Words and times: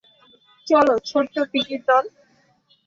চলো, 0.67 0.93
ছোট্টো 1.05 1.41
পিগির 1.51 1.81
দল। 1.87 2.05